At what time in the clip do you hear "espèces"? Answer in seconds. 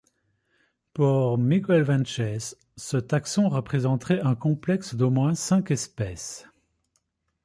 5.69-6.47